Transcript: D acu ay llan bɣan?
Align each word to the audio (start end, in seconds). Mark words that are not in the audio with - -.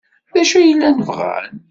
D 0.33 0.35
acu 0.41 0.55
ay 0.57 0.69
llan 0.75 0.97
bɣan? 1.07 1.51